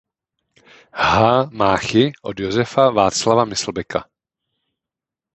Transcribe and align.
H. 0.93 1.49
Máchy 1.51 2.11
od 2.21 2.39
Josefa 2.39 2.89
Václava 2.89 3.45
Myslbeka. 3.45 4.05